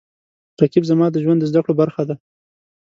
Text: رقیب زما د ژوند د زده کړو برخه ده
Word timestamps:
رقیب 0.61 0.83
زما 0.91 1.05
د 1.11 1.15
ژوند 1.23 1.39
د 1.41 1.45
زده 1.51 1.59
کړو 1.63 1.73
برخه 1.81 2.03
ده 2.09 2.15